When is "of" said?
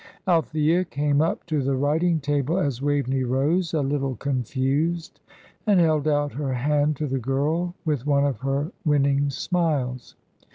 8.25-8.39